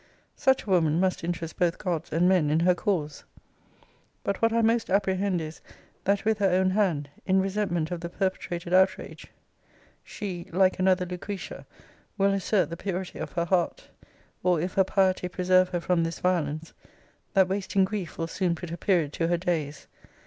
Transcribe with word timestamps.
Such 0.35 0.63
a 0.63 0.69
woman 0.71 0.99
must 0.99 1.23
interest 1.23 1.59
both 1.59 1.77
gods 1.77 2.11
and 2.11 2.27
men 2.27 2.49
in 2.49 2.61
her 2.61 2.73
cause. 2.73 3.23
But 4.23 4.41
what 4.41 4.51
I 4.51 4.63
most 4.63 4.89
apprehend 4.89 5.39
is, 5.41 5.61
that 6.05 6.25
with 6.25 6.39
her 6.39 6.49
own 6.49 6.71
hand, 6.71 7.11
in 7.27 7.39
resentment 7.39 7.91
of 7.91 8.01
the 8.01 8.09
perpetrated 8.09 8.73
outrage, 8.73 9.27
she 10.03 10.47
(like 10.51 10.79
another 10.79 11.05
Lucretia) 11.05 11.67
will 12.17 12.33
assert 12.33 12.71
the 12.71 12.77
purity 12.77 13.19
of 13.19 13.33
her 13.33 13.45
heart: 13.45 13.89
or, 14.41 14.59
if 14.59 14.73
her 14.73 14.83
piety 14.83 15.27
preserve 15.27 15.69
her 15.69 15.79
from 15.79 16.03
this 16.03 16.17
violence, 16.17 16.73
that 17.35 17.47
wasting 17.47 17.85
grief 17.85 18.17
will 18.17 18.25
soon 18.25 18.55
put 18.55 18.71
a 18.71 18.77
period 18.77 19.13
to 19.13 19.27
her 19.27 19.37
days. 19.37 19.85